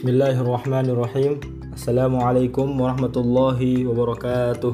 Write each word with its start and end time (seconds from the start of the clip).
Bismillahirrahmanirrahim. 0.00 1.44
Assalamualaikum 1.76 2.72
warahmatullahi 2.72 3.84
wabarakatuh. 3.84 4.72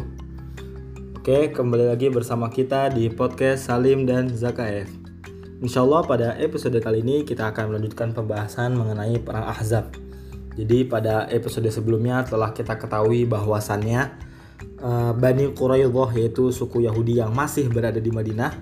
Oke 1.19 1.51
kembali 1.51 1.91
lagi 1.91 2.15
bersama 2.15 2.47
kita 2.47 2.95
di 2.95 3.11
podcast 3.11 3.67
Salim 3.67 4.07
dan 4.07 4.31
Zakaev. 4.31 4.87
Insya 5.59 5.83
Allah 5.83 6.07
pada 6.07 6.29
episode 6.39 6.79
kali 6.79 7.03
ini 7.03 7.27
kita 7.27 7.51
akan 7.51 7.75
melanjutkan 7.75 8.15
pembahasan 8.15 8.79
mengenai 8.79 9.19
perang 9.19 9.51
Ahzab. 9.51 9.99
Jadi 10.55 10.87
pada 10.87 11.27
episode 11.27 11.67
sebelumnya 11.75 12.23
telah 12.23 12.55
kita 12.55 12.79
ketahui 12.79 13.27
bahwasannya 13.27 14.15
uh, 14.79 15.11
Bani 15.11 15.51
Quraidah 15.51 16.15
yaitu 16.23 16.55
suku 16.55 16.87
Yahudi 16.87 17.19
yang 17.19 17.35
masih 17.35 17.67
berada 17.67 17.99
di 17.99 18.15
Madinah 18.15 18.55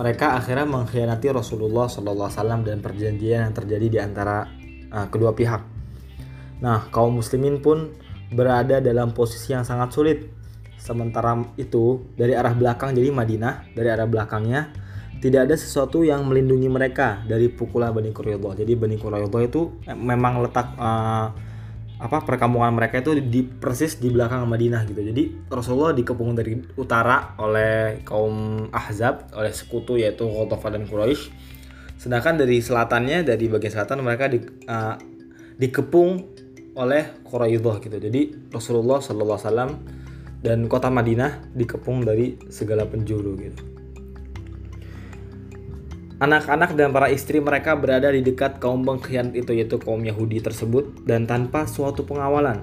mereka 0.00 0.40
akhirnya 0.40 0.64
mengkhianati 0.64 1.28
Rasulullah 1.36 1.84
SAW 1.84 2.64
dan 2.64 2.80
perjanjian 2.80 3.44
yang 3.44 3.52
terjadi 3.52 3.86
di 3.92 3.98
antara 4.00 4.48
uh, 4.88 5.04
kedua 5.12 5.36
pihak. 5.36 5.71
Nah, 6.62 6.86
kaum 6.94 7.18
muslimin 7.18 7.58
pun 7.58 7.90
berada 8.30 8.78
dalam 8.78 9.10
posisi 9.10 9.50
yang 9.50 9.66
sangat 9.66 9.90
sulit. 9.90 10.18
Sementara 10.78 11.34
itu, 11.58 12.06
dari 12.14 12.38
arah 12.38 12.54
belakang 12.54 12.94
jadi 12.94 13.10
Madinah, 13.10 13.74
dari 13.74 13.90
arah 13.90 14.06
belakangnya 14.06 14.70
tidak 15.22 15.46
ada 15.46 15.54
sesuatu 15.54 16.02
yang 16.02 16.26
melindungi 16.26 16.66
mereka 16.66 17.22
dari 17.22 17.46
pukulan 17.46 17.94
Bani 17.94 18.10
Quraidah. 18.10 18.58
Jadi 18.58 18.72
Bani 18.74 18.98
Quraidah 18.98 19.42
itu 19.46 19.78
memang 19.94 20.42
letak 20.42 20.74
uh, 20.74 21.30
apa 22.02 22.26
perkampungan 22.26 22.74
mereka 22.74 22.98
itu 22.98 23.14
di 23.22 23.46
persis 23.46 24.02
di 24.02 24.10
belakang 24.10 24.42
Madinah 24.50 24.82
gitu. 24.90 24.98
Jadi 24.98 25.46
Rasulullah 25.46 25.94
dikepung 25.94 26.34
dari 26.34 26.58
utara 26.74 27.38
oleh 27.38 28.02
kaum 28.02 28.66
Ahzab, 28.74 29.30
oleh 29.38 29.54
sekutu 29.54 29.94
yaitu 29.94 30.26
Ghatafan 30.26 30.82
dan 30.82 30.90
Quraisy. 30.90 31.30
Sedangkan 31.94 32.34
dari 32.42 32.58
selatannya 32.58 33.22
dari 33.22 33.46
bagian 33.46 33.78
selatan 33.78 34.02
mereka 34.02 34.26
di, 34.26 34.42
uh, 34.66 34.98
dikepung 35.54 36.41
oleh 36.72 37.20
Quraidah 37.24 37.76
gitu. 37.84 37.96
Jadi 38.00 38.52
Rasulullah 38.52 39.00
Shallallahu 39.00 39.38
alaihi 39.38 39.48
wasallam 39.48 39.70
dan 40.42 40.58
kota 40.66 40.88
Madinah 40.88 41.54
dikepung 41.54 42.02
dari 42.02 42.40
segala 42.48 42.88
penjuru 42.88 43.32
gitu. 43.38 43.62
Anak-anak 46.22 46.78
dan 46.78 46.94
para 46.94 47.10
istri 47.10 47.42
mereka 47.42 47.74
berada 47.74 48.06
di 48.14 48.22
dekat 48.22 48.62
kaum 48.62 48.86
pengkhianat 48.86 49.34
itu 49.34 49.58
yaitu 49.58 49.74
kaum 49.82 50.06
Yahudi 50.06 50.38
tersebut 50.38 51.02
dan 51.02 51.26
tanpa 51.26 51.66
suatu 51.66 52.06
pengawalan. 52.06 52.62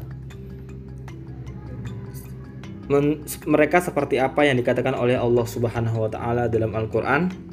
Men 2.89 3.21
mereka 3.45 3.83
seperti 3.83 4.17
apa 4.17 4.47
yang 4.47 4.57
dikatakan 4.57 4.95
oleh 4.95 5.19
Allah 5.19 5.43
Subhanahu 5.43 6.07
wa 6.07 6.09
taala 6.09 6.47
dalam 6.47 6.71
Al-Qur'an? 6.71 7.48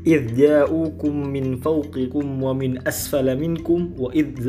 idzaukum 0.00 1.28
min 1.28 1.60
fawqikum 1.60 2.40
wa 2.40 2.56
min 2.56 2.80
asfala 2.88 3.36
minkum 3.36 3.92
wa 4.00 4.08
idh 4.16 4.40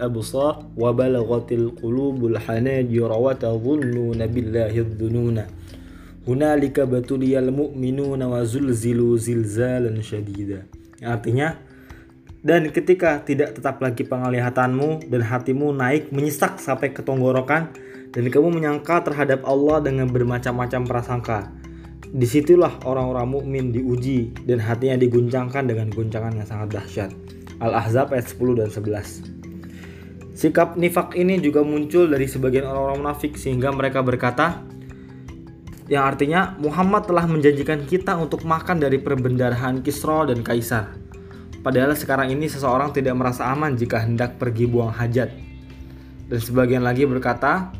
absar 0.00 0.64
wa 0.72 0.88
balaghatil 0.96 1.76
qulubul 1.76 2.40
hanajir 2.40 3.12
wa 3.12 3.36
tadhunnuna 3.36 4.24
billahi 4.24 4.80
dhununa 4.96 5.44
hunalika 6.24 6.88
batuliyal 6.88 7.52
mu'minuna 7.52 8.32
wa 8.32 8.40
zulzilu 8.48 9.16
zilzalan 9.20 10.00
shadida 10.00 10.64
artinya 11.04 11.60
dan 12.40 12.72
ketika 12.72 13.20
tidak 13.28 13.60
tetap 13.60 13.82
lagi 13.84 14.08
penglihatanmu 14.08 15.10
dan 15.12 15.20
hatimu 15.20 15.68
naik 15.76 16.08
menyesak 16.14 16.56
sampai 16.56 16.96
ke 16.96 17.04
tenggorokan 17.04 17.68
dan 18.08 18.24
kamu 18.24 18.56
menyangka 18.56 19.04
terhadap 19.04 19.44
Allah 19.44 19.84
dengan 19.84 20.08
bermacam-macam 20.08 20.82
prasangka 20.88 21.38
di 22.08 22.24
situlah 22.24 22.80
orang-orang 22.88 23.28
mukmin 23.28 23.64
diuji 23.68 24.32
dan 24.48 24.64
hatinya 24.64 24.96
diguncangkan 24.96 25.68
dengan 25.68 25.92
guncangan 25.92 26.40
yang 26.40 26.48
sangat 26.48 26.68
dahsyat. 26.80 27.10
Al-Ahzab 27.60 28.16
ayat 28.16 28.32
10 28.32 28.60
dan 28.64 28.68
11. 28.72 29.38
Sikap 30.38 30.78
nifak 30.78 31.18
ini 31.18 31.42
juga 31.42 31.66
muncul 31.66 32.06
dari 32.08 32.24
sebagian 32.30 32.64
orang-orang 32.64 33.02
munafik 33.02 33.34
sehingga 33.34 33.74
mereka 33.74 34.00
berkata, 34.00 34.62
yang 35.88 36.04
artinya 36.04 36.54
Muhammad 36.60 37.08
telah 37.08 37.24
menjanjikan 37.24 37.88
kita 37.88 38.14
untuk 38.16 38.44
makan 38.44 38.76
dari 38.78 39.00
perbendaharaan 39.00 39.80
Kisra 39.80 40.28
dan 40.28 40.44
Kaisar. 40.44 40.94
Padahal 41.64 41.96
sekarang 41.96 42.30
ini 42.30 42.46
seseorang 42.46 42.94
tidak 42.94 43.18
merasa 43.18 43.50
aman 43.50 43.74
jika 43.74 44.04
hendak 44.04 44.38
pergi 44.38 44.68
buang 44.68 44.94
hajat. 44.94 45.32
Dan 46.28 46.38
sebagian 46.38 46.84
lagi 46.84 47.08
berkata, 47.08 47.72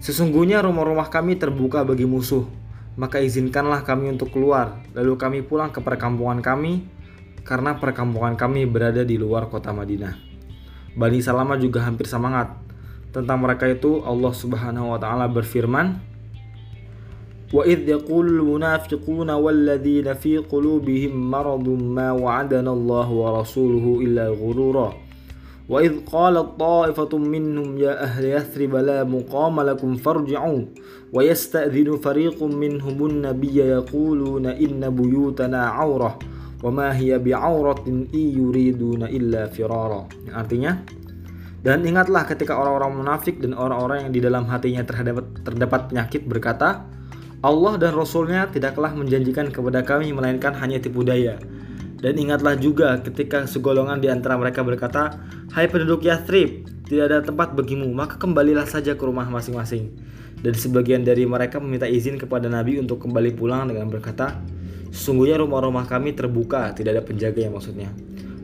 Sesungguhnya 0.00 0.60
rumah-rumah 0.60 1.08
kami 1.08 1.36
terbuka 1.36 1.80
bagi 1.80 2.04
musuh, 2.04 2.44
maka 2.94 3.18
izinkanlah 3.18 3.82
kami 3.82 4.14
untuk 4.14 4.30
keluar, 4.30 4.82
lalu 4.94 5.18
kami 5.18 5.38
pulang 5.42 5.74
ke 5.74 5.82
perkampungan 5.82 6.38
kami, 6.38 6.86
karena 7.42 7.76
perkampungan 7.76 8.38
kami 8.38 8.64
berada 8.64 9.02
di 9.02 9.18
luar 9.18 9.50
kota 9.50 9.74
Madinah. 9.74 10.14
Bani 10.94 11.18
Salama 11.18 11.58
juga 11.58 11.82
hampir 11.82 12.06
semangat. 12.06 12.54
Tentang 13.10 13.38
mereka 13.38 13.66
itu 13.66 14.02
Allah 14.06 14.30
Subhanahu 14.30 14.94
wa 14.94 14.98
taala 14.98 15.26
berfirman, 15.26 15.98
"Wa 17.50 17.62
idh 17.66 17.86
yaqulu 17.86 18.42
al-munafiquna 18.42 19.38
wal-ladzina 19.38 20.14
qulubihim 20.46 21.14
maradun 21.14 21.82
ma 21.94 22.14
wa'adana 22.14 22.70
Allah 22.70 23.06
wa 23.10 23.28
rasuluhu 23.42 24.02
illa. 24.06 24.30
Wa 25.64 25.80
idh 25.80 26.04
qalat 26.04 26.60
ta'ifatun 26.60 27.24
minhum 27.24 27.80
ya 27.80 27.96
ahli 27.96 28.36
Yathrib 28.36 28.76
la 28.76 29.00
muqama 29.08 29.64
lakum 29.64 29.96
farji'u 29.96 30.68
wa 31.08 31.20
yasta'dhinu 31.24 32.04
fariqun 32.04 32.52
minhumun 32.52 33.24
nabiyya 33.24 33.80
yaquluna 33.80 34.60
inna 34.60 34.92
buyutana 34.92 35.72
'aurah 35.72 36.20
wa 36.60 36.68
ma 36.68 36.92
hiya 36.92 37.16
bi'auratin 37.16 38.12
yuriduna. 38.12 39.08
Artinya 40.36 40.84
dan 41.64 41.80
ingatlah 41.80 42.28
ketika 42.28 42.60
orang-orang 42.60 43.00
munafik 43.00 43.40
dan 43.40 43.56
orang-orang 43.56 44.04
yang 44.04 44.12
di 44.12 44.20
dalam 44.20 44.44
hatinya 44.44 44.84
terdapat, 44.84 45.24
terdapat 45.48 45.80
penyakit 45.88 46.28
berkata, 46.28 46.84
Allah 47.40 47.80
dan 47.80 47.96
Rasulnya 47.96 48.52
tidaklah 48.52 48.92
menjanjikan 48.92 49.48
kepada 49.48 49.80
kami 49.80 50.12
melainkan 50.12 50.52
hanya 50.60 50.76
tipu 50.76 51.00
daya 51.08 51.40
dan 52.04 52.20
ingatlah 52.20 52.52
juga 52.60 53.00
ketika 53.00 53.48
segolongan 53.48 53.96
di 53.96 54.12
antara 54.12 54.36
mereka 54.36 54.60
berkata, 54.60 55.24
Hai 55.56 55.72
penduduk 55.72 56.04
Yathrib, 56.04 56.68
tidak 56.84 57.04
ada 57.08 57.18
tempat 57.24 57.56
bagimu, 57.56 57.88
maka 57.96 58.20
kembalilah 58.20 58.68
saja 58.68 58.92
ke 58.92 59.00
rumah 59.00 59.24
masing-masing. 59.32 59.88
Dan 60.44 60.52
sebagian 60.52 61.00
dari 61.00 61.24
mereka 61.24 61.56
meminta 61.56 61.88
izin 61.88 62.20
kepada 62.20 62.52
Nabi 62.52 62.76
untuk 62.76 63.00
kembali 63.00 63.32
pulang 63.32 63.72
dengan 63.72 63.88
berkata, 63.88 64.36
Sesungguhnya 64.92 65.40
rumah-rumah 65.40 65.88
kami 65.88 66.12
terbuka, 66.12 66.76
tidak 66.76 67.00
ada 67.00 67.02
penjaga 67.08 67.40
yang 67.40 67.56
maksudnya. 67.56 67.88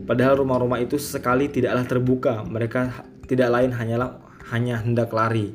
Padahal 0.09 0.41
rumah-rumah 0.41 0.81
itu 0.81 0.97
sekali 0.97 1.45
tidaklah 1.45 1.85
terbuka, 1.85 2.41
mereka 2.41 3.05
tidak 3.29 3.53
lain 3.53 3.77
hanyalah 3.77 4.25
hanya 4.49 4.81
hendak 4.81 5.13
lari. 5.13 5.53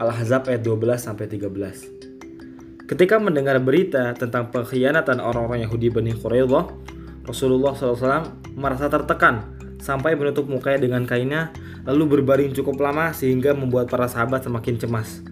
Al-Ahzab 0.00 0.48
ayat 0.48 0.64
12 0.64 1.04
sampai 1.04 1.28
13. 1.28 2.88
Ketika 2.88 3.20
mendengar 3.20 3.60
berita 3.62 4.10
tentang 4.16 4.50
pengkhianatan 4.50 5.22
orang-orang 5.22 5.62
Yahudi 5.68 5.92
Bani 5.92 6.16
Quraidah, 6.16 6.81
Rasulullah 7.22 7.74
SAW 7.74 8.54
merasa 8.58 8.90
tertekan 8.90 9.54
sampai 9.82 10.14
menutup 10.14 10.46
mukanya 10.46 10.86
dengan 10.86 11.02
kainnya 11.06 11.54
lalu 11.86 12.18
berbaring 12.18 12.54
cukup 12.54 12.78
lama 12.78 13.10
sehingga 13.10 13.54
membuat 13.54 13.90
para 13.90 14.06
sahabat 14.06 14.46
semakin 14.46 14.78
cemas. 14.78 15.22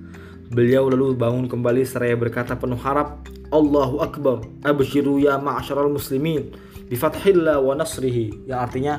Beliau 0.51 0.91
lalu 0.91 1.15
bangun 1.15 1.47
kembali 1.47 1.87
seraya 1.87 2.19
berkata 2.19 2.59
penuh 2.59 2.78
harap, 2.78 3.23
Allahu 3.55 4.03
Akbar, 4.03 4.43
abshiru 4.67 5.23
ya 5.23 5.39
ma'asyaral 5.39 5.87
muslimin, 5.87 6.51
bifathillah 6.91 7.62
wa 7.62 7.78
nasrihi. 7.78 8.51
Yang 8.51 8.59
artinya, 8.59 8.95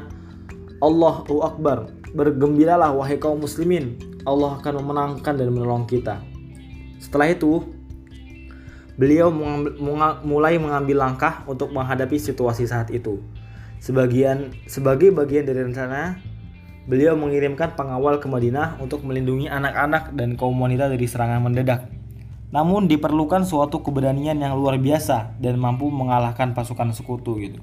Allahu 0.80 1.44
Akbar, 1.44 1.92
bergembiralah 2.16 2.96
wahai 2.96 3.20
kaum 3.20 3.44
muslimin, 3.44 4.00
Allah 4.24 4.64
akan 4.64 4.80
memenangkan 4.80 5.36
dan 5.36 5.52
menolong 5.52 5.84
kita. 5.92 6.24
Setelah 7.04 7.36
itu, 7.36 7.68
beliau 9.02 9.34
mulai 10.22 10.62
mengambil 10.62 11.02
langkah 11.02 11.42
untuk 11.50 11.74
menghadapi 11.74 12.22
situasi 12.22 12.70
saat 12.70 12.94
itu. 12.94 13.18
Sebagian 13.82 14.54
sebagai 14.70 15.10
bagian 15.10 15.50
dari 15.50 15.66
rencana, 15.66 16.22
beliau 16.86 17.18
mengirimkan 17.18 17.74
pengawal 17.74 18.22
ke 18.22 18.30
Madinah 18.30 18.78
untuk 18.78 19.02
melindungi 19.02 19.50
anak-anak 19.50 20.14
dan 20.14 20.38
kaum 20.38 20.54
wanita 20.62 20.86
dari 20.86 21.10
serangan 21.10 21.42
mendadak. 21.42 21.90
Namun 22.54 22.86
diperlukan 22.86 23.42
suatu 23.42 23.82
keberanian 23.82 24.38
yang 24.38 24.54
luar 24.54 24.78
biasa 24.78 25.34
dan 25.42 25.58
mampu 25.58 25.90
mengalahkan 25.90 26.54
pasukan 26.54 26.94
sekutu 26.94 27.42
gitu. 27.42 27.58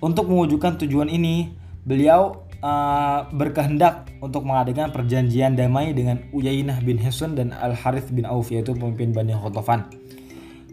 Untuk 0.00 0.32
mewujudkan 0.32 0.80
tujuan 0.80 1.12
ini, 1.12 1.52
beliau 1.84 2.40
uh, 2.64 3.28
berkehendak 3.36 4.08
untuk 4.24 4.48
mengadakan 4.48 4.96
perjanjian 4.96 5.60
damai 5.60 5.92
dengan 5.92 6.24
Uyainah 6.32 6.80
bin 6.80 6.96
Hisun 6.96 7.36
dan 7.36 7.52
Al 7.52 7.76
Harith 7.76 8.08
bin 8.08 8.24
Auf 8.24 8.48
yaitu 8.48 8.72
pemimpin 8.72 9.12
Bani 9.12 9.36
Khatafan. 9.36 9.92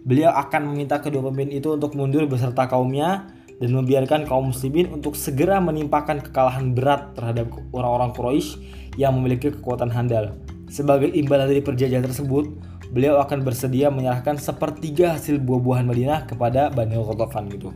Beliau 0.02 0.34
akan 0.34 0.74
meminta 0.74 0.98
kedua 0.98 1.30
pemimpin 1.30 1.62
itu 1.62 1.78
untuk 1.78 1.94
mundur 1.94 2.26
beserta 2.26 2.66
kaumnya 2.66 3.30
dan 3.62 3.70
membiarkan 3.78 4.26
kaum 4.26 4.50
muslimin 4.50 4.90
untuk 4.90 5.14
segera 5.14 5.62
menimpakan 5.62 6.26
kekalahan 6.26 6.74
berat 6.74 7.14
terhadap 7.14 7.54
orang-orang 7.70 8.10
Quraisy 8.18 8.58
yang 8.98 9.14
memiliki 9.14 9.54
kekuatan 9.54 9.94
handal. 9.94 10.34
Sebagai 10.74 11.14
imbalan 11.14 11.46
dari 11.46 11.62
perjanjian 11.62 12.02
tersebut, 12.02 12.50
beliau 12.90 13.22
akan 13.22 13.46
bersedia 13.46 13.94
menyerahkan 13.94 14.42
sepertiga 14.42 15.14
hasil 15.14 15.38
buah-buahan 15.38 15.86
Madinah 15.86 16.20
kepada 16.26 16.74
Bani 16.74 16.98
Ghatafan 16.98 17.54
gitu. 17.54 17.70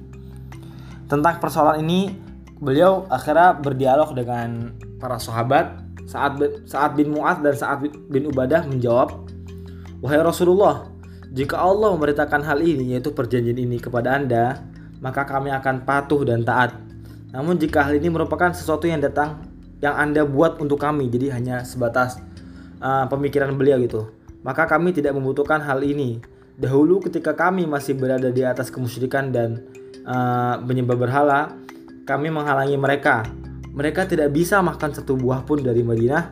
Tentang 1.06 1.38
persoalan 1.38 1.86
ini, 1.86 2.10
beliau 2.58 3.06
akhirnya 3.14 3.54
berdialog 3.54 4.18
dengan 4.18 4.74
para 4.98 5.22
sahabat 5.22 5.86
saat 6.10 6.38
saat 6.66 6.98
bin 6.98 7.14
Mu'ad 7.14 7.46
dan 7.46 7.54
saat 7.54 7.86
bin 7.86 8.30
Ubadah 8.30 8.66
menjawab 8.66 9.26
wahai 10.02 10.22
Rasulullah 10.22 10.95
jika 11.36 11.60
Allah 11.60 11.92
memberitakan 11.92 12.42
hal 12.48 12.64
ini 12.64 12.96
yaitu 12.96 13.12
perjanjian 13.12 13.60
ini 13.60 13.78
kepada 13.78 14.16
anda 14.16 14.64
maka 15.04 15.28
kami 15.28 15.52
akan 15.52 15.84
patuh 15.84 16.24
dan 16.24 16.48
taat 16.48 16.74
namun 17.36 17.60
jika 17.60 17.84
hal 17.84 18.00
ini 18.00 18.08
merupakan 18.08 18.56
sesuatu 18.56 18.88
yang 18.88 19.04
datang 19.04 19.44
yang 19.84 19.94
anda 20.00 20.24
buat 20.24 20.58
untuk 20.64 20.80
kami 20.80 21.12
jadi 21.12 21.36
hanya 21.36 21.68
sebatas 21.68 22.24
uh, 22.80 23.06
pemikiran 23.12 23.52
beliau 23.60 23.78
gitu 23.84 24.08
maka 24.42 24.64
kami 24.64 24.96
tidak 24.96 25.12
membutuhkan 25.12 25.60
hal 25.60 25.84
ini 25.84 26.24
dahulu 26.56 27.04
ketika 27.04 27.36
kami 27.36 27.68
masih 27.68 28.00
berada 28.00 28.32
di 28.32 28.42
atas 28.48 28.72
kemusyrikan 28.72 29.36
dan 29.36 29.68
uh, 30.08 30.56
menyembah 30.64 30.96
berhala 30.96 31.52
kami 32.06 32.30
menghalangi 32.30 32.78
mereka. 32.78 33.26
Mereka 33.76 34.08
tidak 34.08 34.32
bisa 34.32 34.62
makan 34.64 34.94
satu 34.96 35.20
buah 35.20 35.44
pun 35.44 35.60
dari 35.60 35.84
Madinah 35.84 36.32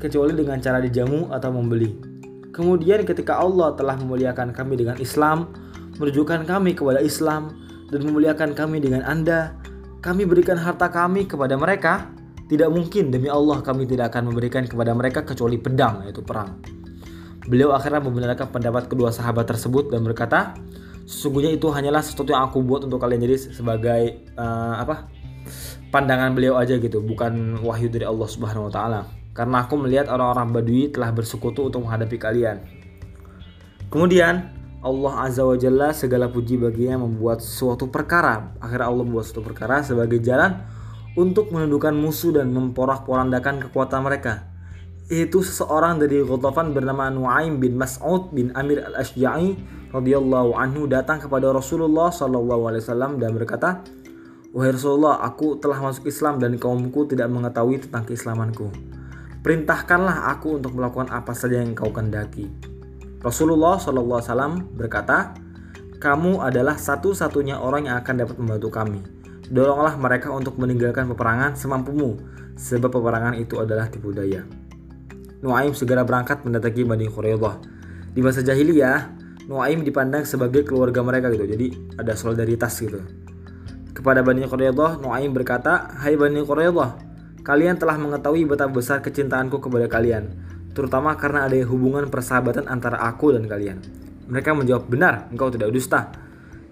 kecuali 0.00 0.34
dengan 0.34 0.58
cara 0.58 0.82
dijamu 0.82 1.30
atau 1.30 1.54
membeli. 1.54 2.09
Kemudian 2.50 3.06
ketika 3.06 3.38
Allah 3.38 3.74
telah 3.78 3.94
memuliakan 3.94 4.50
kami 4.50 4.74
dengan 4.78 4.98
Islam, 4.98 5.50
menunjukkan 5.98 6.46
kami 6.46 6.74
kepada 6.74 6.98
Islam 6.98 7.54
dan 7.90 8.00
memuliakan 8.06 8.54
kami 8.58 8.82
dengan 8.82 9.06
Anda, 9.06 9.54
kami 10.02 10.26
berikan 10.26 10.58
harta 10.58 10.90
kami 10.90 11.26
kepada 11.30 11.54
mereka. 11.54 12.10
Tidak 12.50 12.66
mungkin 12.66 13.14
demi 13.14 13.30
Allah 13.30 13.62
kami 13.62 13.86
tidak 13.86 14.10
akan 14.10 14.34
memberikan 14.34 14.66
kepada 14.66 14.90
mereka 14.90 15.22
kecuali 15.22 15.54
pedang 15.54 16.02
yaitu 16.02 16.18
perang. 16.18 16.58
Beliau 17.46 17.70
akhirnya 17.70 18.02
membenarkan 18.02 18.50
pendapat 18.50 18.90
kedua 18.90 19.14
sahabat 19.14 19.46
tersebut 19.46 19.94
dan 19.94 20.02
berkata, 20.02 20.58
sesungguhnya 21.10 21.54
itu 21.54 21.66
hanyalah 21.70 22.02
sesuatu 22.02 22.30
yang 22.30 22.46
aku 22.46 22.62
buat 22.62 22.86
untuk 22.86 23.02
kalian 23.02 23.22
jadi 23.26 23.36
sebagai 23.54 24.02
uh, 24.38 24.78
apa 24.78 25.10
pandangan 25.90 26.38
beliau 26.38 26.54
aja 26.54 26.78
gitu 26.78 27.02
bukan 27.02 27.58
wahyu 27.66 27.90
dari 27.90 28.06
Allah 28.06 28.28
Subhanahu 28.30 28.70
Wa 28.70 28.72
Taala 28.72 29.19
karena 29.30 29.64
aku 29.64 29.78
melihat 29.78 30.10
orang-orang 30.10 30.50
Badui 30.50 30.90
telah 30.90 31.14
bersekutu 31.14 31.70
untuk 31.70 31.86
menghadapi 31.86 32.18
kalian. 32.18 32.58
Kemudian 33.90 34.54
Allah 34.80 35.28
Azza 35.28 35.44
wa 35.44 35.56
Jalla 35.60 35.92
segala 35.92 36.32
puji 36.32 36.56
baginya 36.56 37.04
membuat 37.04 37.44
suatu 37.44 37.92
perkara. 37.92 38.56
Akhirnya 38.64 38.88
Allah 38.88 39.04
membuat 39.04 39.28
suatu 39.28 39.44
perkara 39.44 39.84
sebagai 39.84 40.18
jalan 40.24 40.56
untuk 41.18 41.52
menundukkan 41.52 41.92
musuh 41.92 42.32
dan 42.32 42.48
memporak-porandakan 42.54 43.68
kekuatan 43.68 44.00
mereka. 44.00 44.48
Itu 45.10 45.42
seseorang 45.42 45.98
dari 45.98 46.22
Ghatafan 46.22 46.70
bernama 46.70 47.10
Nuaim 47.10 47.58
bin 47.58 47.74
Mas'ud 47.74 48.30
bin 48.30 48.54
Amir 48.54 48.78
al-Ashja'i 48.86 49.58
radhiyallahu 49.90 50.54
anhu 50.54 50.86
datang 50.86 51.18
kepada 51.18 51.50
Rasulullah 51.50 52.14
wasallam 52.14 53.18
dan 53.18 53.34
berkata, 53.34 53.82
"Wahai 54.54 54.70
Rasulullah, 54.70 55.18
aku 55.26 55.58
telah 55.58 55.82
masuk 55.82 56.06
Islam 56.06 56.38
dan 56.38 56.54
kaumku 56.62 57.10
tidak 57.10 57.26
mengetahui 57.26 57.82
tentang 57.82 58.06
keislamanku. 58.06 58.70
Perintahkanlah 59.40 60.28
aku 60.36 60.60
untuk 60.60 60.76
melakukan 60.76 61.08
apa 61.08 61.32
saja 61.32 61.60
yang 61.60 61.72
kau 61.72 61.88
kendaki." 61.88 62.48
Rasulullah 63.20 63.76
wasallam 63.76 64.72
berkata, 64.72 65.36
"Kamu 66.00 66.40
adalah 66.40 66.80
satu-satunya 66.80 67.60
orang 67.60 67.88
yang 67.88 67.96
akan 68.00 68.14
dapat 68.24 68.36
membantu 68.40 68.68
kami. 68.72 69.00
Doronglah 69.50 69.96
mereka 70.00 70.32
untuk 70.32 70.56
meninggalkan 70.56 71.10
peperangan 71.10 71.52
semampumu, 71.56 72.16
sebab 72.56 72.88
peperangan 72.88 73.36
itu 73.36 73.60
adalah 73.60 73.88
tipu 73.92 74.12
daya." 74.12 74.44
Nuaim 75.40 75.72
segera 75.72 76.04
berangkat 76.04 76.44
mendatangi 76.44 76.84
Bani 76.84 77.08
Quraidah. 77.08 77.54
Di 78.12 78.20
masa 78.20 78.44
jahiliyah, 78.44 79.16
Nuaim 79.48 79.82
dipandang 79.82 80.28
sebagai 80.28 80.68
keluarga 80.68 81.00
mereka 81.00 81.32
gitu. 81.32 81.48
Jadi 81.48 81.96
ada 81.96 82.12
solidaritas 82.12 82.76
gitu. 82.76 83.00
Kepada 83.96 84.20
Bani 84.20 84.44
Quraidah, 84.44 85.00
Nuaim 85.00 85.32
berkata, 85.32 85.96
"Hai 85.96 86.16
Bani 86.16 86.44
Quraidah, 86.44 87.09
kalian 87.42 87.76
telah 87.76 87.96
mengetahui 87.96 88.48
betapa 88.48 88.72
besar 88.72 89.04
kecintaanku 89.04 89.58
kepada 89.58 89.86
kalian, 89.90 90.32
terutama 90.72 91.16
karena 91.18 91.46
ada 91.46 91.56
hubungan 91.66 92.08
persahabatan 92.08 92.68
antara 92.70 93.00
aku 93.00 93.36
dan 93.36 93.44
kalian." 93.50 93.78
Mereka 94.30 94.54
menjawab, 94.54 94.86
"Benar, 94.86 95.28
engkau 95.32 95.50
tidak 95.50 95.74
dusta." 95.74 96.12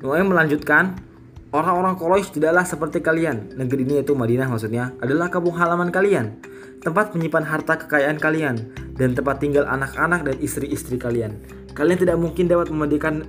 Nuaim 0.01 0.31
melanjutkan, 0.31 1.09
Orang-orang 1.49 1.97
Quraisy 1.97 2.37
tidaklah 2.37 2.61
seperti 2.61 3.01
kalian. 3.01 3.57
Negeri 3.57 3.89
ini 3.89 3.97
yaitu 3.97 4.13
Madinah 4.13 4.53
maksudnya 4.53 4.93
adalah 5.01 5.33
kampung 5.33 5.57
halaman 5.57 5.89
kalian 5.89 6.37
tempat 6.79 7.15
menyimpan 7.15 7.45
harta 7.47 7.75
kekayaan 7.85 8.19
kalian, 8.23 8.71
dan 8.95 9.15
tempat 9.15 9.43
tinggal 9.43 9.67
anak-anak 9.67 10.27
dan 10.27 10.37
istri-istri 10.39 10.99
kalian. 10.99 11.39
Kalian 11.75 11.99
tidak 11.99 12.17
mungkin 12.19 12.51
dapat 12.51 12.71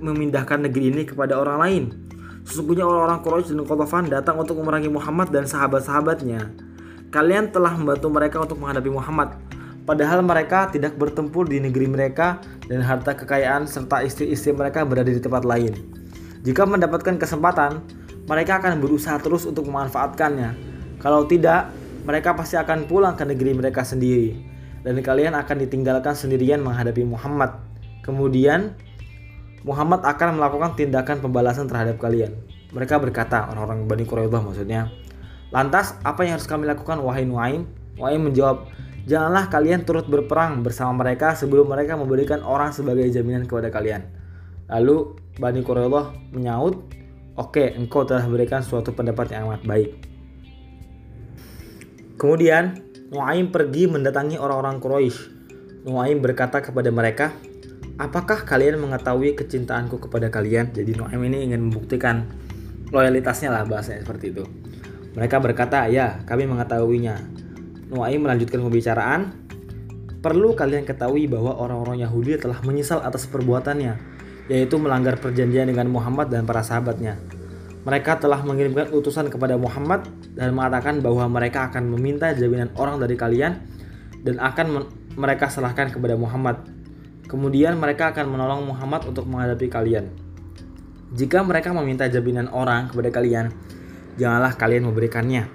memindahkan 0.02 0.58
negeri 0.66 0.90
ini 0.90 1.02
kepada 1.06 1.38
orang 1.38 1.58
lain. 1.62 1.84
Sesungguhnya 2.42 2.82
orang-orang 2.82 3.20
Quraisy 3.22 3.54
dan 3.54 3.66
Qatafan 3.68 4.04
datang 4.10 4.36
untuk 4.40 4.58
memerangi 4.58 4.90
Muhammad 4.90 5.30
dan 5.30 5.46
sahabat-sahabatnya. 5.46 6.50
Kalian 7.10 7.50
telah 7.50 7.74
membantu 7.74 8.06
mereka 8.06 8.38
untuk 8.38 8.62
menghadapi 8.62 8.86
Muhammad, 8.86 9.34
padahal 9.82 10.22
mereka 10.22 10.70
tidak 10.70 10.94
bertempur 10.94 11.42
di 11.50 11.58
negeri 11.58 11.90
mereka 11.90 12.38
dan 12.70 12.86
harta 12.86 13.18
kekayaan 13.18 13.66
serta 13.66 14.06
istri-istri 14.06 14.54
mereka 14.54 14.86
berada 14.86 15.10
di 15.10 15.18
tempat 15.18 15.42
lain. 15.42 15.74
Jika 16.46 16.62
mendapatkan 16.62 17.18
kesempatan, 17.18 17.82
mereka 18.30 18.62
akan 18.62 18.78
berusaha 18.78 19.18
terus 19.18 19.42
untuk 19.42 19.66
memanfaatkannya. 19.66 20.54
Kalau 21.02 21.26
tidak, 21.26 21.74
mereka 22.06 22.30
pasti 22.38 22.54
akan 22.54 22.86
pulang 22.86 23.18
ke 23.18 23.26
negeri 23.26 23.58
mereka 23.58 23.82
sendiri 23.82 24.38
dan 24.86 24.94
kalian 25.02 25.34
akan 25.34 25.56
ditinggalkan 25.66 26.14
sendirian 26.14 26.62
menghadapi 26.62 27.02
Muhammad. 27.02 27.58
Kemudian 28.06 28.78
Muhammad 29.66 30.06
akan 30.06 30.40
melakukan 30.40 30.78
tindakan 30.78 31.20
pembalasan 31.20 31.66
terhadap 31.66 31.98
kalian. 31.98 32.32
Mereka 32.70 33.02
berkata, 33.02 33.50
orang-orang 33.50 33.84
Bani 33.90 34.04
Quraidah 34.06 34.40
maksudnya. 34.40 34.88
Lantas, 35.50 35.98
apa 36.06 36.22
yang 36.22 36.38
harus 36.38 36.46
kami 36.46 36.66
lakukan 36.66 37.02
wahai 37.02 37.26
Nuaim? 37.26 37.66
Nuaim 37.98 38.30
menjawab, 38.30 38.70
Janganlah 39.08 39.48
kalian 39.48 39.82
turut 39.82 40.06
berperang 40.06 40.60
bersama 40.60 41.02
mereka 41.02 41.32
sebelum 41.32 41.66
mereka 41.66 41.96
memberikan 41.96 42.44
orang 42.44 42.70
sebagai 42.70 43.08
jaminan 43.08 43.48
kepada 43.48 43.72
kalian. 43.72 44.06
Lalu 44.70 45.18
Bani 45.40 45.64
Quraidah 45.64 46.36
menyaut, 46.36 46.84
Oke, 47.40 47.72
engkau 47.72 48.04
telah 48.04 48.28
berikan 48.28 48.60
suatu 48.60 48.92
pendapat 48.92 49.32
yang 49.32 49.48
amat 49.48 49.64
baik. 49.64 49.90
Kemudian 52.20 52.84
Nuaim 53.08 53.48
pergi 53.48 53.88
mendatangi 53.88 54.36
orang-orang 54.36 54.76
Quraisy. 54.76 55.18
Nuaim 55.88 56.20
berkata 56.20 56.60
kepada 56.60 56.92
mereka, 56.92 57.32
"Apakah 57.96 58.44
kalian 58.44 58.76
mengetahui 58.76 59.34
kecintaanku 59.40 59.96
kepada 60.04 60.28
kalian?" 60.28 60.70
Jadi 60.76 61.00
Nuaim 61.00 61.24
ini 61.32 61.48
ingin 61.48 61.72
membuktikan 61.72 62.28
loyalitasnya 62.92 63.48
lah 63.48 63.64
bahasanya 63.64 64.04
seperti 64.04 64.36
itu. 64.36 64.44
Mereka 65.14 65.42
berkata, 65.42 65.90
"Ya, 65.90 66.22
kami 66.26 66.46
mengetahuinya." 66.46 67.18
Nuaim 67.90 68.22
melanjutkan 68.22 68.62
pembicaraan, 68.62 69.20
"Perlu 70.22 70.54
kalian 70.54 70.86
ketahui 70.86 71.26
bahwa 71.26 71.58
orang-orang 71.58 72.06
Yahudi 72.06 72.38
telah 72.38 72.62
menyesal 72.62 73.02
atas 73.02 73.26
perbuatannya, 73.26 73.98
yaitu 74.46 74.78
melanggar 74.78 75.18
perjanjian 75.18 75.66
dengan 75.66 75.90
Muhammad 75.90 76.30
dan 76.30 76.46
para 76.46 76.62
sahabatnya." 76.62 77.18
Mereka 77.80 78.20
telah 78.20 78.44
mengirimkan 78.44 78.92
utusan 78.92 79.32
kepada 79.32 79.56
Muhammad 79.56 80.04
dan 80.36 80.52
mengatakan 80.52 81.00
bahwa 81.00 81.24
mereka 81.32 81.72
akan 81.72 81.88
meminta 81.96 82.28
jaminan 82.36 82.68
orang 82.76 83.00
dari 83.00 83.16
kalian 83.16 83.56
dan 84.20 84.36
akan 84.36 84.84
mereka 85.16 85.48
serahkan 85.48 85.88
kepada 85.88 86.14
Muhammad. 86.14 86.60
Kemudian 87.24 87.80
mereka 87.80 88.12
akan 88.12 88.28
menolong 88.28 88.68
Muhammad 88.68 89.08
untuk 89.08 89.24
menghadapi 89.24 89.66
kalian. 89.72 90.12
Jika 91.16 91.40
mereka 91.42 91.72
meminta 91.72 92.06
jaminan 92.06 92.52
orang 92.52 92.92
kepada 92.92 93.10
kalian, 93.10 93.50
janganlah 94.16 94.56
kalian 94.58 94.88
memberikannya. 94.88 95.46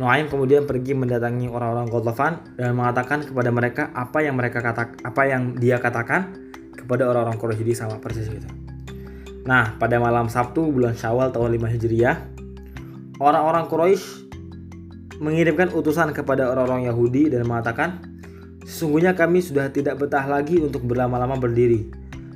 Nuaim 0.00 0.32
kemudian 0.32 0.64
pergi 0.64 0.96
mendatangi 0.96 1.52
orang-orang 1.52 1.86
Ghatafan 1.92 2.56
dan 2.56 2.72
mengatakan 2.72 3.28
kepada 3.28 3.52
mereka 3.52 3.92
apa 3.92 4.24
yang 4.24 4.34
mereka 4.40 4.64
kata 4.64 4.96
apa 5.04 5.22
yang 5.28 5.52
dia 5.60 5.76
katakan 5.76 6.32
kepada 6.72 7.06
orang-orang 7.12 7.36
Quraisy 7.36 7.76
sama 7.76 8.00
persis 8.00 8.26
itu. 8.26 8.48
Nah, 9.44 9.76
pada 9.76 10.00
malam 10.00 10.32
Sabtu 10.32 10.64
bulan 10.72 10.96
Syawal 10.96 11.34
tahun 11.34 11.60
5 11.60 11.74
Hijriah, 11.76 12.16
orang-orang 13.20 13.68
Quraisy 13.68 14.32
mengirimkan 15.20 15.70
utusan 15.76 16.10
kepada 16.16 16.48
orang-orang 16.48 16.88
Yahudi 16.88 17.28
dan 17.28 17.44
mengatakan, 17.44 18.12
Sesungguhnya 18.62 19.12
kami 19.18 19.42
sudah 19.42 19.68
tidak 19.74 19.98
betah 19.98 20.22
lagi 20.24 20.62
untuk 20.62 20.86
berlama-lama 20.86 21.34
berdiri. 21.34 21.90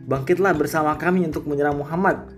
Bangkitlah 0.06 0.54
bersama 0.58 0.98
kami 0.98 1.26
untuk 1.26 1.46
menyerang 1.46 1.78
Muhammad. 1.78 2.35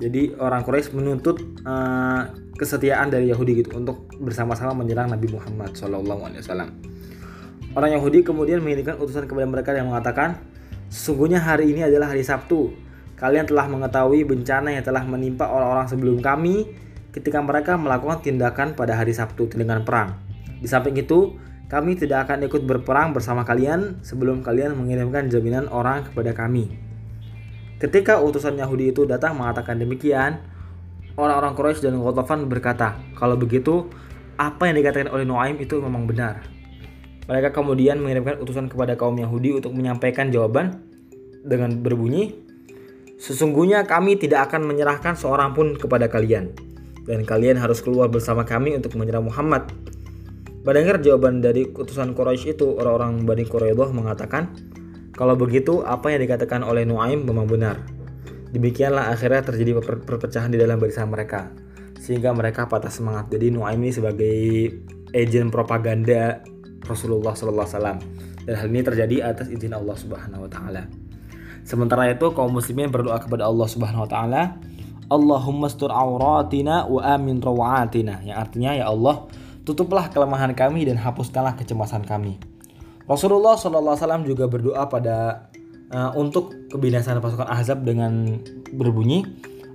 Jadi 0.00 0.32
orang 0.40 0.64
Quraisy 0.64 0.96
menuntut 0.96 1.60
uh, 1.68 2.32
kesetiaan 2.56 3.12
dari 3.12 3.28
Yahudi 3.28 3.60
gitu 3.60 3.76
untuk 3.76 4.08
bersama-sama 4.16 4.72
menyerang 4.72 5.12
Nabi 5.12 5.28
Muhammad 5.28 5.76
SAW. 5.76 6.00
Orang 7.76 7.90
Yahudi 7.92 8.24
kemudian 8.24 8.64
mengirimkan 8.64 8.96
utusan 8.96 9.28
kepada 9.28 9.44
mereka 9.44 9.76
yang 9.76 9.92
mengatakan, 9.92 10.40
Sesungguhnya 10.90 11.38
hari 11.38 11.70
ini 11.70 11.86
adalah 11.86 12.10
hari 12.10 12.26
Sabtu 12.26 12.74
Kalian 13.20 13.44
telah 13.44 13.68
mengetahui 13.68 14.24
bencana 14.24 14.72
yang 14.72 14.80
telah 14.80 15.04
menimpa 15.04 15.44
orang-orang 15.44 15.84
sebelum 15.92 16.24
kami 16.24 16.72
ketika 17.12 17.44
mereka 17.44 17.76
melakukan 17.76 18.24
tindakan 18.24 18.72
pada 18.72 18.96
hari 18.96 19.12
Sabtu 19.12 19.44
dengan 19.52 19.84
perang. 19.84 20.16
Di 20.56 20.64
samping 20.64 20.96
itu, 20.96 21.36
kami 21.68 22.00
tidak 22.00 22.24
akan 22.24 22.48
ikut 22.48 22.64
berperang 22.64 23.12
bersama 23.12 23.44
kalian 23.44 24.00
sebelum 24.00 24.40
kalian 24.40 24.72
mengirimkan 24.72 25.28
jaminan 25.28 25.68
orang 25.68 26.08
kepada 26.08 26.32
kami. 26.32 26.72
Ketika 27.80 28.20
utusan 28.20 28.60
Yahudi 28.60 28.92
itu 28.92 29.08
datang 29.08 29.40
mengatakan 29.40 29.80
demikian, 29.80 30.44
orang-orang 31.16 31.56
Quraisy 31.56 31.88
dan 31.88 31.96
Ghatafan 31.96 32.44
berkata, 32.44 33.00
kalau 33.16 33.40
begitu 33.40 33.88
apa 34.36 34.68
yang 34.68 34.76
dikatakan 34.76 35.08
oleh 35.08 35.24
Nuaim 35.24 35.56
itu 35.56 35.80
memang 35.80 36.04
benar. 36.04 36.44
Mereka 37.24 37.56
kemudian 37.56 37.96
mengirimkan 38.04 38.36
utusan 38.44 38.68
kepada 38.68 39.00
kaum 39.00 39.16
Yahudi 39.16 39.56
untuk 39.56 39.72
menyampaikan 39.72 40.28
jawaban 40.28 40.84
dengan 41.40 41.80
berbunyi, 41.80 42.50
Sesungguhnya 43.20 43.84
kami 43.84 44.16
tidak 44.16 44.48
akan 44.48 44.64
menyerahkan 44.64 45.12
seorang 45.12 45.52
pun 45.52 45.76
kepada 45.76 46.08
kalian, 46.08 46.56
dan 47.04 47.28
kalian 47.28 47.60
harus 47.60 47.84
keluar 47.84 48.08
bersama 48.08 48.48
kami 48.48 48.72
untuk 48.72 48.96
menyerang 48.96 49.28
Muhammad. 49.28 49.68
Mendengar 50.64 51.04
jawaban 51.04 51.44
dari 51.44 51.68
utusan 51.68 52.16
Quraisy 52.16 52.56
itu, 52.56 52.80
orang-orang 52.80 53.28
Bani 53.28 53.44
Quraidah 53.44 53.92
mengatakan, 53.92 54.56
kalau 55.20 55.36
begitu 55.36 55.84
apa 55.84 56.08
yang 56.16 56.24
dikatakan 56.24 56.64
oleh 56.64 56.88
Nuaim 56.88 57.28
memang 57.28 57.44
benar. 57.44 57.84
Demikianlah 58.56 59.12
akhirnya 59.12 59.44
terjadi 59.44 59.76
perpecahan 59.84 60.48
di 60.48 60.56
dalam 60.56 60.80
barisan 60.80 61.12
mereka 61.12 61.52
sehingga 62.00 62.32
mereka 62.32 62.64
patah 62.64 62.88
semangat. 62.88 63.28
Jadi 63.28 63.52
Nuaim 63.52 63.84
ini 63.84 63.92
sebagai 63.92 64.32
agen 65.12 65.52
propaganda 65.52 66.40
Rasulullah 66.88 67.36
Sallallahu 67.36 67.68
Alaihi 67.68 67.76
Wasallam 67.76 67.98
dan 68.48 68.54
hal 68.56 68.66
ini 68.72 68.80
terjadi 68.80 69.16
atas 69.28 69.52
izin 69.52 69.76
Allah 69.76 69.92
Subhanahu 69.92 70.48
Wa 70.48 70.50
Taala. 70.56 70.82
Sementara 71.68 72.08
itu 72.08 72.32
kaum 72.32 72.56
muslimin 72.56 72.88
berdoa 72.88 73.20
kepada 73.20 73.44
Allah 73.44 73.68
Subhanahu 73.68 74.08
Wa 74.08 74.10
Taala, 74.10 74.42
Allahumma 75.12 75.68
stur 75.68 75.92
auratina 75.92 76.88
wa 76.88 77.04
amin 77.04 77.44
rawatina. 77.44 78.24
Yang 78.24 78.36
artinya 78.40 78.72
ya 78.72 78.88
Allah 78.88 79.28
tutuplah 79.68 80.08
kelemahan 80.08 80.56
kami 80.56 80.88
dan 80.88 80.96
hapuskanlah 80.96 81.60
kecemasan 81.60 82.08
kami. 82.08 82.49
Rasulullah 83.10 83.58
Wasallam 83.58 84.22
juga 84.22 84.46
berdoa 84.46 84.86
pada 84.86 85.50
uh, 85.90 86.14
untuk 86.14 86.54
kebinasaan 86.70 87.18
pasukan 87.18 87.50
Ahzab 87.50 87.82
dengan 87.82 88.38
berbunyi 88.70 89.26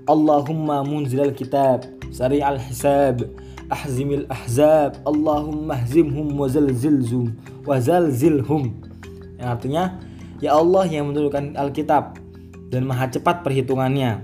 Allahumma 0.08 0.88
munzilal 0.88 1.36
kitab 1.36 1.84
sari 2.16 2.40
al 2.40 2.56
hisab 2.56 3.28
ahzimil 3.68 4.24
ahzab 4.32 5.04
Allahumma 5.04 5.76
hzimhum 5.84 6.32
wa 6.32 6.48
zalzilhum 6.48 7.36
wa 7.68 7.76
zalzilhum. 7.76 8.72
Yang 9.36 9.50
artinya 9.52 9.84
ya 10.40 10.56
Allah 10.56 10.88
yang 10.88 11.12
menurunkan 11.12 11.60
Alkitab 11.60 12.16
dan 12.72 12.88
maha 12.88 13.12
cepat 13.12 13.44
perhitungannya. 13.44 14.24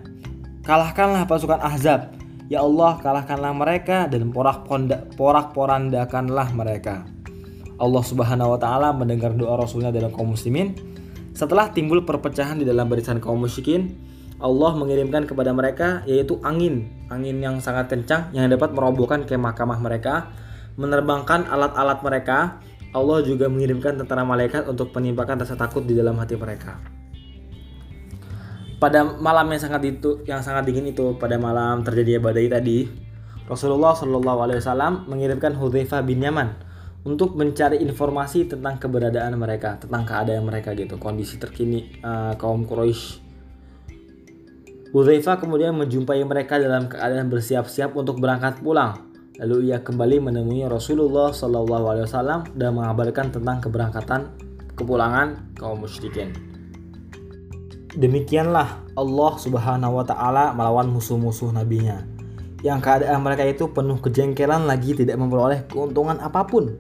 Kalahkanlah 0.64 1.28
pasukan 1.28 1.60
ahzab. 1.60 2.16
Ya 2.48 2.64
Allah 2.64 2.96
kalahkanlah 3.04 3.52
mereka 3.52 4.08
dan 4.08 4.32
porak 4.32 4.64
porak 5.20 5.52
porandakanlah 5.52 6.48
mereka 6.56 7.04
Allah 7.82 8.04
Subhanahu 8.06 8.54
wa 8.54 8.60
taala 8.62 8.94
mendengar 8.94 9.34
doa 9.34 9.58
Rasulnya 9.58 9.90
dalam 9.90 10.14
kaum 10.14 10.38
muslimin 10.38 10.78
setelah 11.34 11.74
timbul 11.74 12.06
perpecahan 12.06 12.62
di 12.62 12.66
dalam 12.70 12.86
barisan 12.86 13.18
kaum 13.18 13.42
musyrikin 13.42 13.98
Allah 14.42 14.74
mengirimkan 14.74 15.30
kepada 15.30 15.54
mereka 15.54 16.02
yaitu 16.10 16.42
angin, 16.42 16.90
angin 17.14 17.38
yang 17.38 17.62
sangat 17.62 17.94
kencang 17.94 18.34
yang 18.34 18.50
dapat 18.50 18.74
merobohkan 18.74 19.22
kemah-kemah 19.30 19.78
mereka, 19.78 20.34
menerbangkan 20.82 21.46
alat-alat 21.46 22.02
mereka. 22.02 22.58
Allah 22.92 23.24
juga 23.24 23.48
mengirimkan 23.48 24.02
tentara 24.02 24.26
malaikat 24.28 24.68
untuk 24.68 24.92
menimpakan 24.92 25.40
rasa 25.40 25.56
takut 25.56 25.86
di 25.86 25.96
dalam 25.96 26.18
hati 26.20 26.36
mereka. 26.36 26.76
Pada 28.82 29.06
malam 29.06 29.48
yang 29.54 29.62
sangat 29.62 29.86
itu, 29.88 30.26
yang 30.28 30.42
sangat 30.42 30.68
dingin 30.68 30.90
itu, 30.90 31.16
pada 31.16 31.38
malam 31.38 31.86
terjadi 31.86 32.20
badai 32.20 32.50
tadi, 32.52 32.90
Rasulullah 33.48 33.96
Shallallahu 33.96 34.40
Alaihi 34.44 34.60
Wasallam 34.60 35.06
mengirimkan 35.08 35.54
Hudzaifah 35.56 36.02
bin 36.04 36.20
Yaman 36.20 36.71
untuk 37.02 37.34
mencari 37.34 37.82
informasi 37.82 38.46
tentang 38.46 38.78
keberadaan 38.78 39.34
mereka, 39.38 39.82
tentang 39.82 40.06
keadaan 40.06 40.46
mereka 40.46 40.78
gitu, 40.78 41.02
kondisi 41.02 41.42
terkini 41.42 41.98
uh, 42.06 42.38
kaum 42.38 42.66
Quraisy 42.66 43.32
Hudzaifah 44.92 45.40
kemudian 45.40 45.72
menjumpai 45.72 46.20
mereka 46.28 46.60
dalam 46.60 46.92
keadaan 46.92 47.32
bersiap-siap 47.32 47.96
untuk 47.96 48.20
berangkat 48.20 48.60
pulang. 48.60 49.08
Lalu 49.40 49.72
ia 49.72 49.80
kembali 49.80 50.20
menemui 50.20 50.68
Rasulullah 50.68 51.32
Wasallam 51.32 52.52
dan 52.60 52.76
mengabarkan 52.76 53.32
tentang 53.32 53.64
keberangkatan 53.64 54.36
kepulangan 54.76 55.56
kaum 55.56 55.80
musyrikin. 55.80 56.36
Demikianlah 57.96 58.84
Allah 59.00 59.34
Subhanahu 59.40 60.04
wa 60.04 60.04
taala 60.04 60.52
melawan 60.52 60.92
musuh-musuh 60.92 61.56
nabinya. 61.56 62.04
Yang 62.60 62.80
keadaan 62.84 63.24
mereka 63.24 63.48
itu 63.48 63.72
penuh 63.72 63.96
kejengkelan 64.04 64.68
lagi 64.68 64.92
tidak 64.92 65.16
memperoleh 65.16 65.72
keuntungan 65.72 66.20
apa 66.20 66.44
pun. 66.44 66.76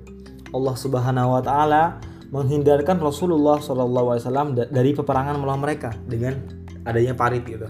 Allah 0.52 0.76
Subhanahu 0.76 1.36
wa 1.36 1.42
taala 1.44 2.00
menghindarkan 2.32 2.96
Rasulullah 3.00 3.60
wasallam 3.60 4.56
dari 4.56 4.92
peperangan 4.96 5.36
melawan 5.36 5.60
mereka 5.60 5.92
dengan 6.08 6.40
adanya 6.88 7.12
parit 7.12 7.44
gitu. 7.44 7.68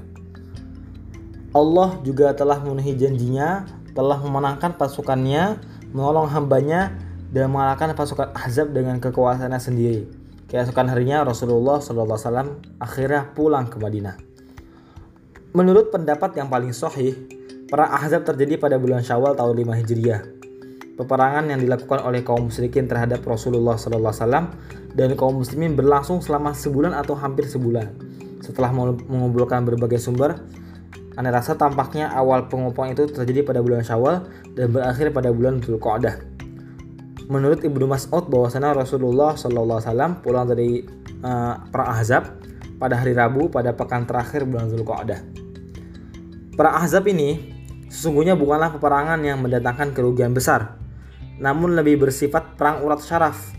Allah 1.51 1.99
juga 2.05 2.31
telah 2.31 2.61
memenuhi 2.63 2.95
janjinya, 2.95 3.67
telah 3.91 4.21
memenangkan 4.23 4.77
pasukannya, 4.79 5.59
menolong 5.91 6.31
hambanya, 6.31 6.95
dan 7.33 7.51
mengalahkan 7.51 7.91
pasukan 7.91 8.31
Ahzab 8.31 8.71
dengan 8.71 9.03
kekuasaannya 9.03 9.59
sendiri. 9.59 10.01
Keesokan 10.47 10.87
harinya 10.87 11.23
Rasulullah 11.23 11.79
SAW 11.79 12.59
akhirnya 12.79 13.31
pulang 13.35 13.67
ke 13.67 13.79
Madinah. 13.79 14.15
Menurut 15.51 15.91
pendapat 15.91 16.39
yang 16.39 16.47
paling 16.47 16.71
sahih, 16.71 17.15
perang 17.67 17.91
Ahzab 17.91 18.23
terjadi 18.23 18.55
pada 18.55 18.79
bulan 18.79 19.03
Syawal 19.03 19.35
tahun 19.35 19.51
5 19.51 19.79
Hijriah. 19.83 20.40
Peperangan 21.01 21.49
yang 21.49 21.57
dilakukan 21.57 22.05
oleh 22.05 22.21
kaum 22.21 22.53
musyrikin 22.53 22.85
terhadap 22.85 23.25
Rasulullah 23.25 23.73
SAW 23.73 24.53
dan 24.93 25.09
kaum 25.17 25.41
muslimin 25.41 25.73
berlangsung 25.73 26.21
selama 26.21 26.53
sebulan 26.53 26.93
atau 26.93 27.17
hampir 27.17 27.49
sebulan. 27.49 27.89
Setelah 28.45 28.69
mengumpulkan 29.09 29.65
berbagai 29.65 29.97
sumber, 29.97 30.37
Aneh 31.19 31.27
rasa 31.33 31.59
tampaknya 31.59 32.07
awal 32.15 32.47
pengopoan 32.47 32.95
itu 32.95 33.03
terjadi 33.09 33.43
pada 33.43 33.59
bulan 33.59 33.83
Syawal 33.83 34.31
dan 34.55 34.71
berakhir 34.71 35.11
pada 35.11 35.33
bulan 35.35 35.59
Dzulqa'dah. 35.59 36.15
Menurut 37.27 37.59
Ibnu 37.63 37.83
Mas'ud 37.83 38.31
bahwasanya 38.31 38.71
Rasulullah 38.71 39.35
SAW 39.35 40.23
pulang 40.23 40.47
dari 40.47 40.87
uh, 41.23 41.53
perang 41.67 41.89
Ahzab 41.91 42.23
pada 42.79 42.95
hari 42.95 43.11
Rabu 43.11 43.51
pada 43.51 43.75
pekan 43.75 44.07
terakhir 44.07 44.47
bulan 44.47 44.71
Dzulqa'dah. 44.71 45.19
Perang 46.55 46.75
Ahzab 46.79 47.03
ini 47.11 47.59
sesungguhnya 47.91 48.39
bukanlah 48.39 48.71
peperangan 48.71 49.19
yang 49.19 49.43
mendatangkan 49.43 49.91
kerugian 49.91 50.31
besar, 50.31 50.80
namun 51.41 51.73
lebih 51.73 51.97
bersifat 51.97 52.53
perang 52.53 52.85
urat 52.85 53.01
syaraf. 53.01 53.51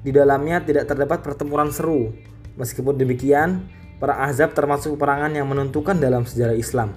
Di 0.00 0.08
dalamnya 0.08 0.64
tidak 0.64 0.88
terdapat 0.88 1.20
pertempuran 1.20 1.68
seru. 1.68 2.16
Meskipun 2.56 2.96
demikian, 2.96 3.68
Perang 4.00 4.16
Ahzab 4.16 4.56
termasuk 4.56 4.96
peperangan 4.96 5.28
yang 5.36 5.44
menentukan 5.44 5.92
dalam 6.00 6.24
sejarah 6.24 6.56
Islam. 6.56 6.96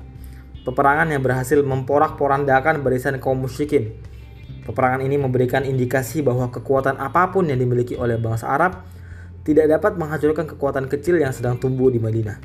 Peperangan 0.63 1.11
yang 1.11 1.19
berhasil 1.19 1.59
memporak-porandakan 1.59 2.79
barisan 2.79 3.19
kaum 3.19 3.43
musyrikin. 3.43 3.99
Peperangan 4.63 5.03
ini 5.03 5.19
memberikan 5.19 5.67
indikasi 5.67 6.23
bahwa 6.23 6.47
kekuatan 6.47 6.95
apa 6.95 7.35
pun 7.35 7.51
yang 7.51 7.59
dimiliki 7.59 7.99
oleh 7.99 8.15
bangsa 8.15 8.47
Arab 8.47 8.87
tidak 9.43 9.67
dapat 9.67 9.99
menghancurkan 9.99 10.47
kekuatan 10.55 10.87
kecil 10.87 11.19
yang 11.19 11.35
sedang 11.35 11.59
tumbuh 11.59 11.91
di 11.91 11.99
Madinah. 11.99 12.39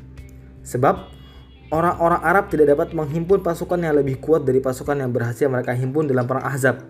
Sebab 0.67 1.07
orang-orang 1.71 2.19
Arab 2.19 2.51
tidak 2.51 2.75
dapat 2.75 2.91
menghimpun 2.91 3.39
pasukan 3.39 3.79
yang 3.79 3.95
lebih 3.95 4.19
kuat 4.19 4.43
dari 4.43 4.59
pasukan 4.59 4.99
yang 4.99 5.15
berhasil 5.15 5.47
mereka 5.47 5.71
himpun 5.71 6.03
dalam 6.03 6.27
perang 6.27 6.43
Ahzab. 6.43 6.83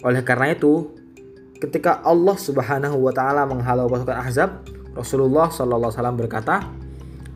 Oleh 0.00 0.24
karena 0.24 0.52
itu, 0.52 0.96
ketika 1.60 2.00
Allah 2.00 2.36
Subhanahu 2.36 2.96
wa 2.96 3.12
taala 3.12 3.44
menghalau 3.44 3.86
pasukan 3.86 4.16
Ahzab, 4.16 4.50
Rasulullah 4.96 5.52
sallallahu 5.52 5.92
alaihi 5.92 6.00
wasallam 6.00 6.18
berkata, 6.18 6.56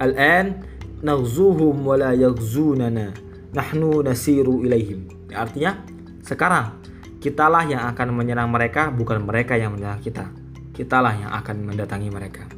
Al-an 0.00 0.64
naghzuhum 1.04 1.84
wa 1.84 1.94
la 1.94 2.10
yaghzunana. 2.16 3.14
Nahnu 3.54 4.02
nasiru 4.02 4.66
ilaihim. 4.66 5.30
Ya, 5.30 5.46
artinya 5.46 5.78
sekarang 6.26 6.82
kitalah 7.22 7.62
yang 7.68 7.86
akan 7.94 8.10
menyerang 8.10 8.50
mereka 8.50 8.90
bukan 8.90 9.22
mereka 9.22 9.54
yang 9.54 9.76
menyerang 9.76 10.02
kita. 10.02 10.26
Kitalah 10.74 11.14
yang 11.14 11.30
akan 11.30 11.70
mendatangi 11.70 12.10
mereka. 12.10 12.50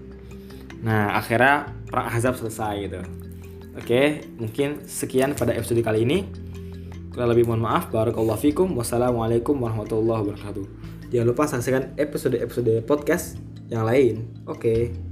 Nah, 0.80 1.18
akhirnya 1.20 1.68
perang 1.90 2.08
Ahzab 2.08 2.40
selesai 2.40 2.74
gitu. 2.88 3.00
Oke, 3.76 4.24
mungkin 4.40 4.88
sekian 4.88 5.36
pada 5.36 5.52
episode 5.52 5.84
kali 5.84 6.08
ini. 6.08 6.24
Kurang 7.16 7.32
lebih 7.32 7.48
mohon 7.48 7.64
maaf. 7.64 7.88
Barakallahu 7.88 8.36
fikum. 8.36 8.76
Wassalamualaikum 8.76 9.56
warahmatullahi 9.56 10.20
wabarakatuh. 10.20 10.66
Jangan 11.08 11.26
lupa 11.32 11.48
saksikan 11.48 11.96
episode-episode 11.96 12.84
podcast 12.84 13.40
yang 13.72 13.88
lain. 13.88 14.28
Oke. 14.44 15.05